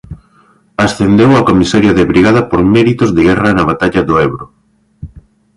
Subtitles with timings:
[0.85, 4.45] Ascendeu a comisario de Brigada por méritos de guerra na batalla do Ebro.